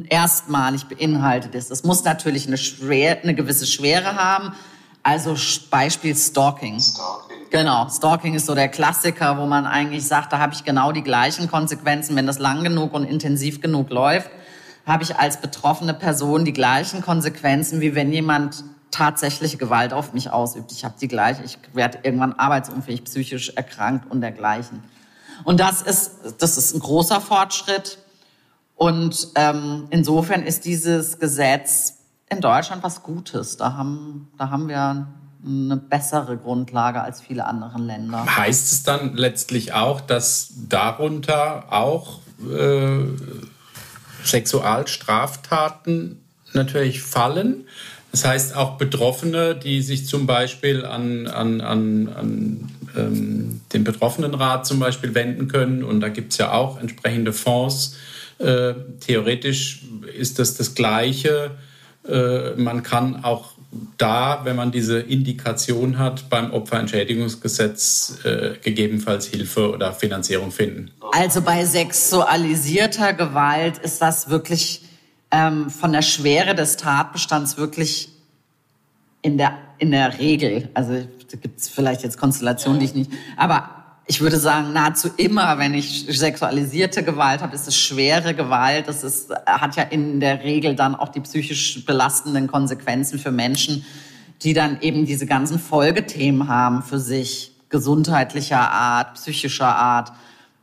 [0.09, 1.70] erstmalig beinhaltet ist.
[1.70, 4.57] Es muss natürlich eine, schwer, eine gewisse Schwere haben.
[5.05, 5.37] Also
[5.70, 6.81] Beispiel Stalking.
[6.81, 7.25] Stalking.
[7.50, 11.02] Genau, Stalking ist so der Klassiker, wo man eigentlich sagt, da habe ich genau die
[11.02, 14.30] gleichen Konsequenzen, wenn das lang genug und intensiv genug läuft,
[14.85, 20.30] habe ich als betroffene Person die gleichen Konsequenzen, wie wenn jemand tatsächlich Gewalt auf mich
[20.30, 20.72] ausübt.
[20.72, 24.82] Ich habe die gleiche, ich werde irgendwann arbeitsunfähig, psychisch erkrankt und dergleichen.
[25.44, 27.98] Und das ist, das ist ein großer Fortschritt.
[28.74, 31.94] Und ähm, insofern ist dieses Gesetz
[32.28, 33.56] in Deutschland was Gutes.
[33.56, 35.06] Da haben, da haben wir
[35.46, 38.24] eine bessere Grundlage als viele andere Länder.
[38.37, 43.04] Heißt es dann letztlich auch, dass darunter auch äh,
[44.24, 46.20] Sexualstraftaten
[46.52, 47.66] natürlich fallen?
[48.12, 54.66] Das heißt auch Betroffene, die sich zum Beispiel an, an, an, an ähm, den Betroffenenrat
[54.66, 55.85] zum Beispiel wenden können.
[55.85, 57.96] Und da gibt es ja auch entsprechende Fonds,
[58.38, 59.82] äh, theoretisch
[60.16, 61.52] ist das das Gleiche.
[62.09, 63.52] Äh, man kann auch
[63.98, 70.90] da, wenn man diese Indikation hat, beim Opferentschädigungsgesetz äh, gegebenenfalls Hilfe oder Finanzierung finden.
[71.12, 74.82] Also bei sexualisierter Gewalt ist das wirklich
[75.30, 78.10] ähm, von der Schwere des Tatbestands wirklich
[79.22, 80.92] in der, in der Regel, also
[81.40, 83.75] gibt es vielleicht jetzt Konstellationen, die ich nicht, aber
[84.09, 88.87] ich würde sagen, nahezu immer, wenn ich sexualisierte Gewalt habe, ist es schwere Gewalt.
[88.87, 93.85] Das ist, hat ja in der Regel dann auch die psychisch belastenden Konsequenzen für Menschen,
[94.42, 100.12] die dann eben diese ganzen Folgethemen haben für sich, gesundheitlicher Art, psychischer Art.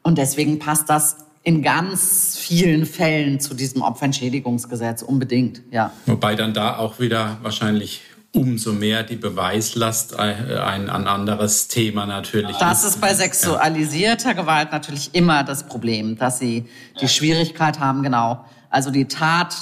[0.04, 5.92] Und deswegen passt das in ganz vielen Fällen zu diesem Opferentschädigungsgesetz unbedingt, ja.
[6.06, 8.02] Wobei dann da auch wieder wahrscheinlich
[8.34, 12.58] umso mehr die Beweislast ein, ein anderes Thema natürlich.
[12.58, 16.65] Das ist bei sexualisierter Gewalt natürlich immer das Problem, dass sie
[17.00, 19.56] die Schwierigkeit haben, genau, also die Tat,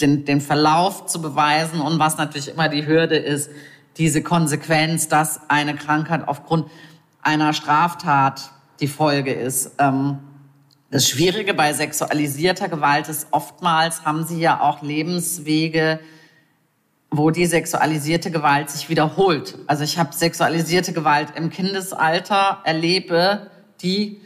[0.00, 3.48] den, den Verlauf zu beweisen und was natürlich immer die Hürde ist,
[3.96, 6.68] diese Konsequenz, dass eine Krankheit aufgrund
[7.22, 8.50] einer Straftat
[8.80, 9.72] die Folge ist.
[9.78, 10.18] Ähm,
[10.90, 16.00] das Schwierige bei sexualisierter Gewalt ist, oftmals haben sie ja auch Lebenswege,
[17.16, 19.58] wo die sexualisierte Gewalt sich wiederholt.
[19.66, 23.50] Also ich habe sexualisierte Gewalt im Kindesalter, erlebe
[23.82, 24.20] die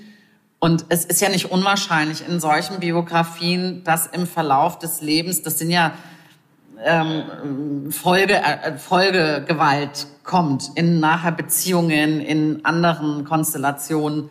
[0.60, 5.58] und es ist ja nicht unwahrscheinlich in solchen Biografien, dass im Verlauf des Lebens, das
[5.58, 5.92] sind ja
[6.84, 14.30] ähm, Folge, äh, Folgegewalt kommt in nachher Beziehungen, in anderen Konstellationen.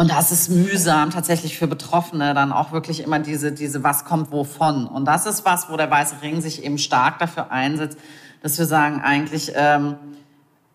[0.00, 4.32] Und das ist mühsam tatsächlich für Betroffene dann auch wirklich immer diese, diese was kommt
[4.32, 4.86] wovon.
[4.86, 7.98] Und das ist was, wo der Weiße Ring sich eben stark dafür einsetzt,
[8.42, 9.96] dass wir sagen, eigentlich ähm,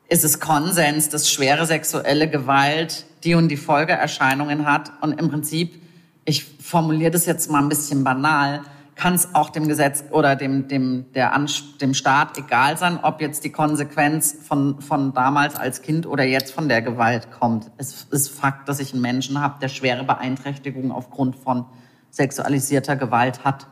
[0.09, 4.91] ist es Konsens, dass schwere sexuelle Gewalt die und die Folgeerscheinungen hat.
[5.01, 5.81] Und im Prinzip,
[6.25, 8.61] ich formuliere das jetzt mal ein bisschen banal,
[8.95, 11.37] kann es auch dem Gesetz oder dem, dem, der,
[11.81, 16.53] dem Staat egal sein, ob jetzt die Konsequenz von, von damals als Kind oder jetzt
[16.53, 17.71] von der Gewalt kommt.
[17.77, 21.65] Es ist Fakt, dass ich einen Menschen habe, der schwere Beeinträchtigungen aufgrund von
[22.09, 23.67] sexualisierter Gewalt hat.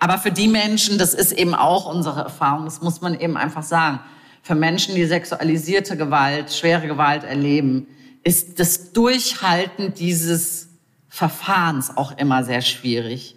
[0.00, 3.62] Aber für die Menschen, das ist eben auch unsere Erfahrung, das muss man eben einfach
[3.62, 4.00] sagen,
[4.42, 7.86] für Menschen, die sexualisierte Gewalt, schwere Gewalt erleben,
[8.24, 10.68] ist das Durchhalten dieses
[11.08, 13.36] Verfahrens auch immer sehr schwierig.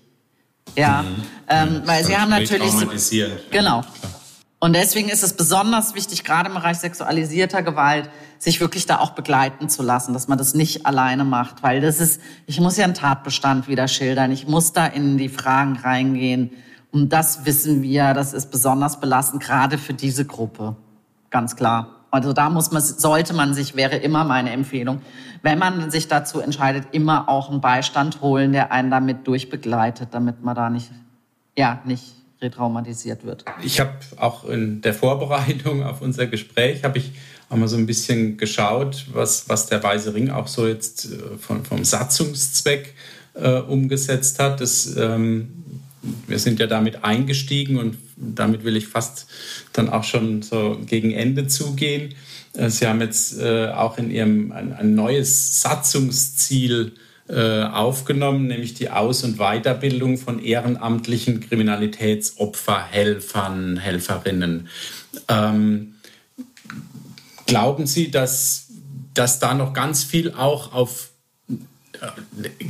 [0.76, 1.24] Ja, mhm.
[1.48, 2.74] ähm, weil sie haben natürlich
[3.52, 3.84] genau.
[4.60, 9.12] Und deswegen ist es besonders wichtig, gerade im Bereich sexualisierter Gewalt, sich wirklich da auch
[9.12, 12.86] begleiten zu lassen, dass man das nicht alleine macht, weil das ist, ich muss ja
[12.86, 16.52] einen Tatbestand wieder schildern, ich muss da in die Fragen reingehen.
[16.92, 20.78] Und das wissen wir, das ist besonders belastend, gerade für diese Gruppe.
[21.30, 22.03] Ganz klar.
[22.14, 25.02] Also da muss man, sollte man sich, wäre immer meine Empfehlung,
[25.42, 30.44] wenn man sich dazu entscheidet, immer auch einen Beistand holen, der einen damit durchbegleitet, damit
[30.44, 30.92] man da nicht,
[31.58, 32.04] ja, nicht
[32.40, 33.46] retraumatisiert wird.
[33.64, 37.14] Ich habe auch in der Vorbereitung auf unser Gespräch, habe ich
[37.50, 41.38] auch mal so ein bisschen geschaut, was, was der Weiße Ring auch so jetzt äh,
[41.40, 42.94] von, vom Satzungszweck
[43.34, 44.62] äh, umgesetzt hat.
[44.62, 45.73] Das ähm,
[46.28, 49.28] wir sind ja damit eingestiegen und damit will ich fast
[49.72, 52.16] dann auch schon so gegen Ende zugehen.
[52.54, 56.94] Äh, Sie haben jetzt äh, auch in Ihrem ein, ein neues Satzungsziel
[57.30, 64.68] äh, aufgenommen, nämlich die Aus- und Weiterbildung von ehrenamtlichen Kriminalitätsopferhelfern, Helferinnen.
[65.30, 65.94] Ähm,
[67.46, 68.68] glauben Sie, dass,
[69.14, 71.13] dass da noch ganz viel auch auf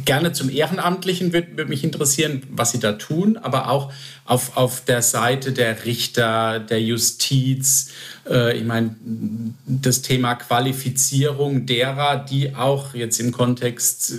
[0.06, 3.92] gerne zum Ehrenamtlichen würde, würde mich interessieren, was Sie da tun, aber auch
[4.26, 7.92] auf, auf der Seite der Richter, der Justiz.
[8.30, 8.96] Äh, ich meine,
[9.66, 14.14] das Thema Qualifizierung derer, die auch jetzt im Kontext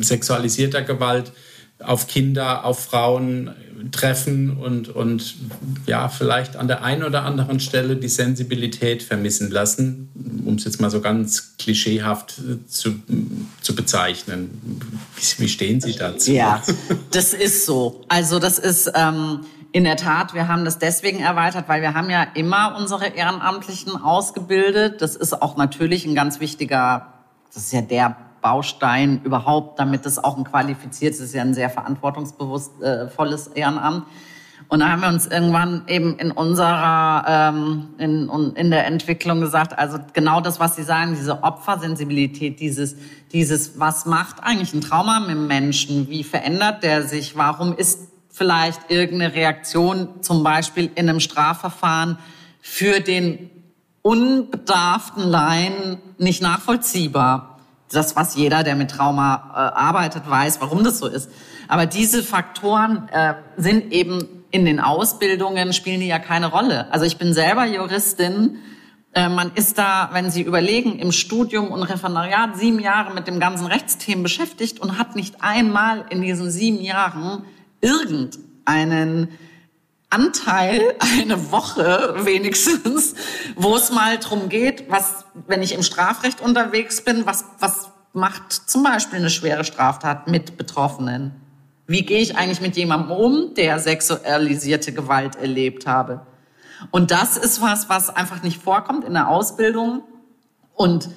[0.00, 1.32] sexualisierter Gewalt
[1.78, 3.50] auf Kinder, auf Frauen
[3.92, 5.36] treffen und, und
[5.86, 10.08] ja, vielleicht an der einen oder anderen Stelle die Sensibilität vermissen lassen,
[10.44, 12.94] um es jetzt mal so ganz klischeehaft zu,
[13.60, 14.80] zu bezeichnen.
[15.16, 16.32] Wie, wie stehen Sie dazu?
[16.32, 16.62] Ja,
[17.10, 18.04] das ist so.
[18.08, 19.40] Also das ist ähm,
[19.72, 23.96] in der Tat, wir haben das deswegen erweitert, weil wir haben ja immer unsere Ehrenamtlichen
[23.96, 25.02] ausgebildet.
[25.02, 27.12] Das ist auch natürlich ein ganz wichtiger,
[27.52, 31.70] das ist ja der Baustein überhaupt, damit das auch ein qualifiziertes, ist ja ein sehr
[31.70, 34.04] verantwortungsbewusstvolles äh, Ehrenamt.
[34.68, 39.78] Und da haben wir uns irgendwann eben in unserer, ähm, in, in der Entwicklung gesagt,
[39.78, 42.96] also genau das, was Sie sagen, diese Opfersensibilität, dieses,
[43.32, 46.08] dieses, was macht eigentlich ein Trauma mit Menschen?
[46.08, 47.36] Wie verändert der sich?
[47.36, 52.18] Warum ist vielleicht irgendeine Reaktion, zum Beispiel in einem Strafverfahren,
[52.60, 53.50] für den
[54.02, 57.55] unbedarften Laien nicht nachvollziehbar?
[57.90, 61.30] Das, was jeder, der mit Trauma äh, arbeitet, weiß, warum das so ist.
[61.68, 66.92] Aber diese Faktoren äh, sind eben in den Ausbildungen, spielen die ja keine Rolle.
[66.92, 68.58] Also ich bin selber Juristin.
[69.14, 73.40] Äh, man ist da, wenn Sie überlegen, im Studium und Referendariat sieben Jahre mit dem
[73.40, 77.44] ganzen Rechtsthemen beschäftigt und hat nicht einmal in diesen sieben Jahren
[77.80, 79.28] irgendeinen
[80.16, 83.14] Anteil, eine Woche wenigstens,
[83.54, 88.50] wo es mal drum geht, was, wenn ich im Strafrecht unterwegs bin, was, was macht
[88.50, 91.32] zum Beispiel eine schwere Straftat mit Betroffenen?
[91.86, 96.22] Wie gehe ich eigentlich mit jemandem um, der sexualisierte Gewalt erlebt habe?
[96.90, 100.02] Und das ist was, was einfach nicht vorkommt in der Ausbildung.
[100.74, 101.10] Und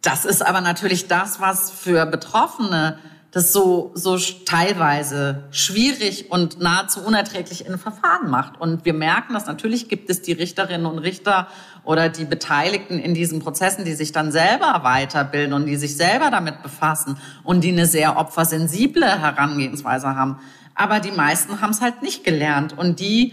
[0.00, 2.98] das ist aber natürlich das, was für Betroffene
[3.32, 8.60] das so, so teilweise schwierig und nahezu unerträglich in Verfahren macht.
[8.60, 11.48] Und wir merken, dass natürlich gibt es die Richterinnen und Richter
[11.82, 16.30] oder die Beteiligten in diesen Prozessen, die sich dann selber weiterbilden und die sich selber
[16.30, 20.38] damit befassen und die eine sehr opfersensible Herangehensweise haben.
[20.74, 23.32] Aber die meisten haben es halt nicht gelernt und die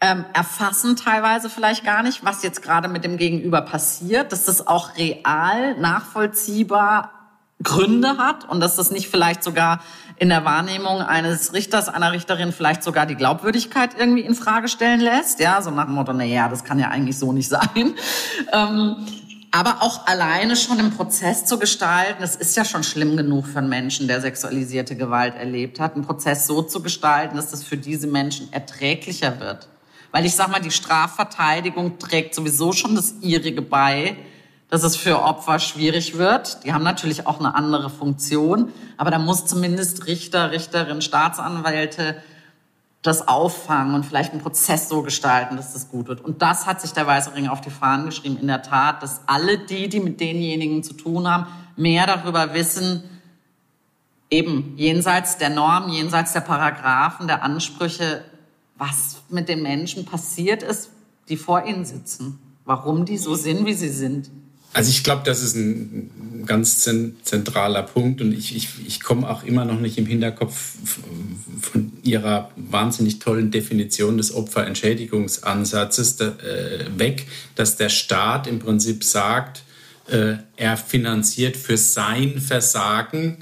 [0.00, 4.66] ähm, erfassen teilweise vielleicht gar nicht, was jetzt gerade mit dem Gegenüber passiert, dass das
[4.66, 7.15] auch real nachvollziehbar
[7.62, 9.80] Gründe hat und dass das nicht vielleicht sogar
[10.18, 15.00] in der Wahrnehmung eines Richters, einer Richterin vielleicht sogar die Glaubwürdigkeit irgendwie in Frage stellen
[15.00, 15.40] lässt.
[15.40, 17.94] Ja, so nach dem Motto, na ja, das kann ja eigentlich so nicht sein.
[18.52, 18.96] Ähm,
[19.50, 23.58] aber auch alleine schon im Prozess zu gestalten, das ist ja schon schlimm genug für
[23.58, 27.78] einen Menschen, der sexualisierte Gewalt erlebt hat, einen Prozess so zu gestalten, dass das für
[27.78, 29.68] diese Menschen erträglicher wird.
[30.12, 34.16] Weil ich sag mal, die Strafverteidigung trägt sowieso schon das ihrige bei,
[34.68, 36.64] dass es für Opfer schwierig wird.
[36.64, 42.16] Die haben natürlich auch eine andere Funktion, aber da muss zumindest Richter, Richterin, Staatsanwälte
[43.02, 46.20] das auffangen und vielleicht einen Prozess so gestalten, dass das gut wird.
[46.20, 49.20] Und das hat sich der Weiße Ring auf die Fahnen geschrieben, in der Tat, dass
[49.26, 51.46] alle die, die mit denjenigen zu tun haben,
[51.76, 53.04] mehr darüber wissen,
[54.28, 58.24] eben jenseits der Norm, jenseits der Paragraphen, der Ansprüche,
[58.76, 60.90] was mit den Menschen passiert ist,
[61.28, 64.30] die vor ihnen sitzen, warum die so sind, wie sie sind.
[64.72, 69.42] Also ich glaube, das ist ein ganz zentraler Punkt und ich, ich, ich komme auch
[69.42, 70.74] immer noch nicht im Hinterkopf
[71.60, 79.62] von Ihrer wahnsinnig tollen Definition des Opferentschädigungsansatzes äh, weg, dass der Staat im Prinzip sagt,
[80.08, 83.38] äh, er finanziert für sein Versagen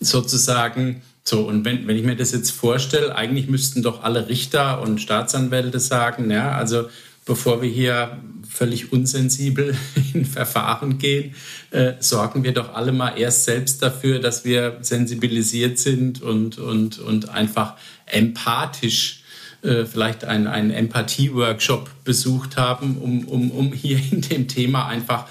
[0.00, 1.02] sozusagen.
[1.24, 5.00] So, und wenn, wenn ich mir das jetzt vorstelle, eigentlich müssten doch alle Richter und
[5.00, 6.88] Staatsanwälte sagen, ja, also
[7.24, 8.18] bevor wir hier
[8.48, 9.76] völlig unsensibel
[10.14, 11.34] in Verfahren gehen,
[11.70, 16.98] äh, sorgen wir doch alle mal erst selbst dafür, dass wir sensibilisiert sind und, und,
[16.98, 17.74] und einfach
[18.06, 19.22] empathisch
[19.62, 25.26] äh, vielleicht einen, einen Empathie-Workshop besucht haben, um, um, um hier in dem Thema einfach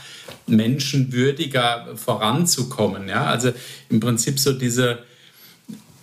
[0.48, 3.08] menschenwürdiger voranzukommen.
[3.08, 3.26] Ja?
[3.26, 3.52] Also
[3.90, 5.00] im Prinzip so diese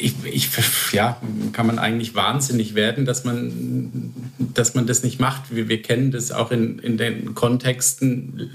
[0.01, 0.49] ich, ich,
[0.93, 1.21] ja,
[1.53, 5.55] kann man eigentlich wahnsinnig werden, dass man, dass man das nicht macht.
[5.55, 8.51] Wir, wir kennen das auch in, in den Kontexten.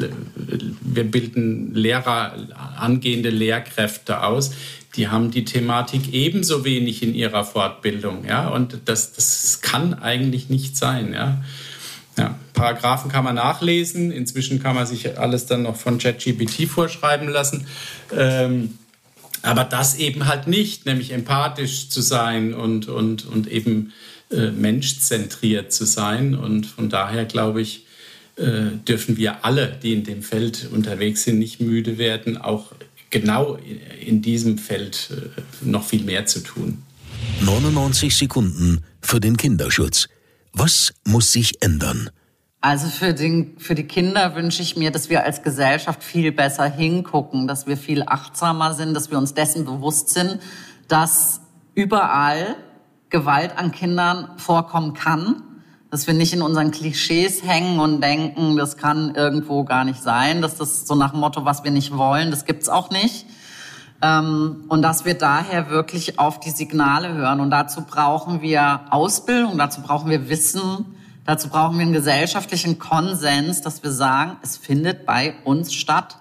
[0.82, 2.34] Wir bilden Lehrer,
[2.78, 4.52] angehende Lehrkräfte aus.
[4.96, 8.26] Die haben die Thematik ebenso wenig in ihrer Fortbildung.
[8.26, 8.48] Ja?
[8.48, 11.14] Und das, das kann eigentlich nicht sein.
[11.14, 11.44] Ja?
[12.18, 14.12] Ja, Paragraphen kann man nachlesen.
[14.12, 17.68] Inzwischen kann man sich alles dann noch von ChatGPT vorschreiben lassen.
[18.16, 18.78] Ähm,
[19.46, 23.94] aber das eben halt nicht, nämlich empathisch zu sein und, und, und eben
[24.32, 26.36] äh, menschzentriert zu sein.
[26.36, 27.86] Und von daher glaube ich,
[28.38, 32.72] äh, dürfen wir alle, die in dem Feld unterwegs sind, nicht müde werden, auch
[33.12, 33.58] genau
[34.04, 36.82] in diesem Feld äh, noch viel mehr zu tun.
[37.42, 40.08] 99 Sekunden für den Kinderschutz.
[40.54, 42.10] Was muss sich ändern?
[42.66, 46.66] Also für, den, für die Kinder wünsche ich mir, dass wir als Gesellschaft viel besser
[46.66, 50.40] hingucken, dass wir viel achtsamer sind, dass wir uns dessen bewusst sind,
[50.88, 51.42] dass
[51.76, 52.56] überall
[53.12, 55.44] Gewalt an Kindern vorkommen kann,
[55.92, 60.42] dass wir nicht in unseren Klischees hängen und denken, das kann irgendwo gar nicht sein,
[60.42, 63.28] dass das so nach dem Motto, was wir nicht wollen, das gibt's auch nicht.
[64.02, 67.42] Ähm, und dass wir daher wirklich auf die Signale hören.
[67.42, 70.95] Und dazu brauchen wir Ausbildung, dazu brauchen wir Wissen,
[71.26, 76.18] Dazu brauchen wir einen gesellschaftlichen Konsens, dass wir sagen, es findet bei uns statt.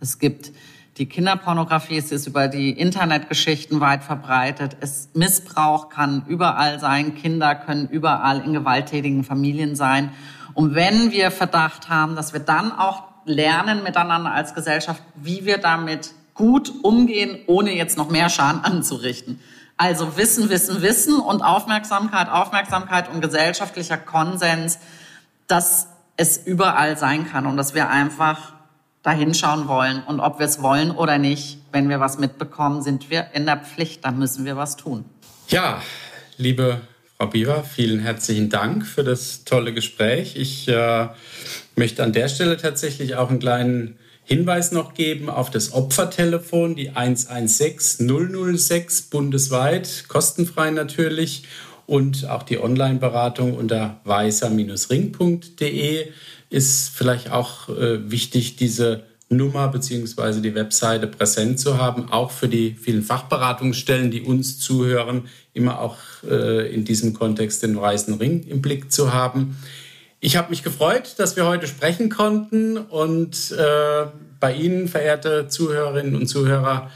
[0.00, 0.50] Es gibt
[0.96, 4.78] die Kinderpornografie, es ist über die Internetgeschichten weit verbreitet.
[4.80, 7.14] Es Missbrauch kann überall sein.
[7.14, 10.10] Kinder können überall in gewalttätigen Familien sein.
[10.54, 15.58] Und wenn wir Verdacht haben, dass wir dann auch lernen miteinander als Gesellschaft, wie wir
[15.58, 19.38] damit gut umgehen, ohne jetzt noch mehr Schaden anzurichten.
[19.76, 24.78] Also Wissen, Wissen, Wissen und Aufmerksamkeit, Aufmerksamkeit und gesellschaftlicher Konsens,
[25.46, 28.54] dass es überall sein kann und dass wir einfach
[29.02, 30.02] da hinschauen wollen.
[30.02, 33.58] Und ob wir es wollen oder nicht, wenn wir was mitbekommen, sind wir in der
[33.58, 35.04] Pflicht, dann müssen wir was tun.
[35.48, 35.82] Ja,
[36.38, 36.80] liebe
[37.16, 40.36] Frau Bieber, vielen herzlichen Dank für das tolle Gespräch.
[40.36, 41.08] Ich äh,
[41.76, 43.98] möchte an der Stelle tatsächlich auch einen kleinen
[44.28, 51.44] Hinweis noch geben auf das Opfertelefon, die 116 006 bundesweit, kostenfrei natürlich
[51.86, 56.08] und auch die Online-Beratung unter weißer-ring.de
[56.50, 60.40] ist vielleicht auch äh, wichtig, diese Nummer bzw.
[60.40, 65.98] die Webseite präsent zu haben, auch für die vielen Fachberatungsstellen, die uns zuhören, immer auch
[66.28, 69.56] äh, in diesem Kontext den Weißen Ring im Blick zu haben.
[70.26, 74.06] Ich habe mich gefreut, dass wir heute sprechen konnten und äh,
[74.40, 76.90] bei Ihnen, verehrte Zuhörerinnen und Zuhörer,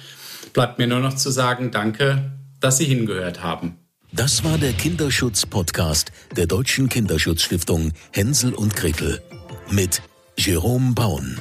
[0.53, 3.77] bleibt mir nur noch zu sagen, danke, dass Sie hingehört haben.
[4.11, 9.23] Das war der Kinderschutz-Podcast der Deutschen Kinderschutzstiftung Hänsel und Gretel
[9.71, 10.03] mit
[10.37, 11.41] Jerome Baun.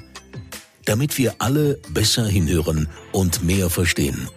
[0.85, 4.29] Damit wir alle besser hinhören und mehr verstehen.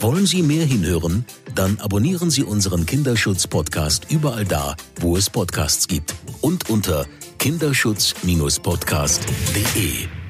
[0.00, 1.24] Wollen Sie mehr hinhören?
[1.54, 7.06] Dann abonnieren Sie unseren Kinderschutz-Podcast überall da, wo es Podcasts gibt und unter
[7.38, 10.21] kinderschutz-podcast.de.